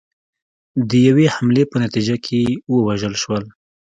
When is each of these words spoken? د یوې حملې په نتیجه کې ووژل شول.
د 0.89 0.91
یوې 1.07 1.25
حملې 1.35 1.63
په 1.71 1.77
نتیجه 1.83 2.15
کې 2.25 2.41
ووژل 2.73 3.13
شول. 3.21 3.43